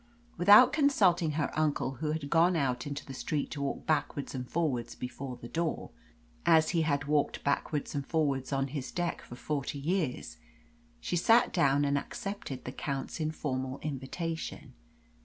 Without 0.35 0.73
consulting 0.73 1.33
her 1.33 1.51
uncle, 1.55 1.97
who 2.01 2.11
had 2.11 2.31
gone 2.31 2.55
out 2.55 2.87
into 2.87 3.05
the 3.05 3.13
street 3.13 3.51
to 3.51 3.61
walk 3.61 3.85
backwards 3.85 4.33
and 4.33 4.49
forwards 4.49 4.95
before 4.95 5.35
the 5.37 5.47
door, 5.47 5.91
as 6.43 6.69
he 6.69 6.81
had 6.81 7.03
walked 7.05 7.43
backwards 7.43 7.93
and 7.93 8.07
forwards 8.07 8.51
on 8.51 8.69
his 8.69 8.91
deck 8.91 9.21
for 9.21 9.35
forty 9.35 9.77
years, 9.77 10.37
she 10.99 11.15
sat 11.15 11.53
down 11.53 11.85
and 11.85 11.99
accepted 11.99 12.65
the 12.65 12.71
Count's 12.71 13.19
informal 13.19 13.77
invitation. 13.83 14.73